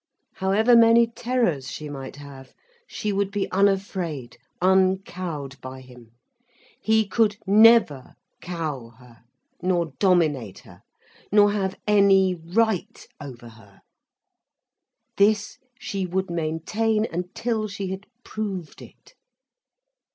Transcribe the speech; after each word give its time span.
However 0.37 0.75
many 0.75 1.05
terrors 1.05 1.69
she 1.69 1.87
might 1.87 2.15
have, 2.15 2.55
she 2.87 3.13
would 3.13 3.29
be 3.29 3.47
unafraid, 3.51 4.39
uncowed 4.59 5.61
by 5.61 5.81
him. 5.81 6.13
He 6.81 7.07
could 7.07 7.37
never 7.45 8.15
cow 8.41 8.95
her, 8.97 9.21
nor 9.61 9.93
dominate 9.99 10.57
her, 10.65 10.81
nor 11.31 11.51
have 11.51 11.77
any 11.85 12.33
right 12.33 13.05
over 13.21 13.49
her; 13.49 13.81
this 15.17 15.59
she 15.77 16.07
would 16.07 16.31
maintain 16.31 17.05
until 17.13 17.67
she 17.67 17.89
had 17.91 18.07
proved 18.23 18.81
it. 18.81 19.13